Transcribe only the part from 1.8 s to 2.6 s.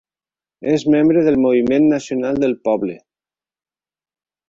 Nacional del